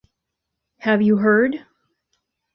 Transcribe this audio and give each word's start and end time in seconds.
Have 0.79 1.03
You 1.03 1.17
Heard? 1.17 1.63